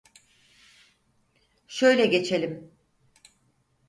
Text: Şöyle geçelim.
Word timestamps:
Şöyle 1.67 2.05
geçelim. 2.05 2.71